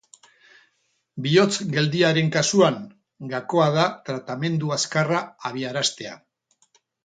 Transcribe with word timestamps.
Bihotz-geldialdien 1.25 2.33
kasuan, 2.37 2.81
gakoa 3.35 3.69
da 3.77 3.87
tratamendu 4.11 4.75
azkarra 4.81 5.23
abiaraztea. 5.53 6.19